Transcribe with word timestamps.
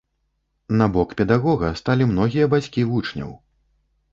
На 0.79 0.87
бок 0.95 1.13
педагога 1.19 1.69
сталі 1.81 2.09
многія 2.15 2.51
бацькі 2.55 2.87
вучняў. 2.95 3.31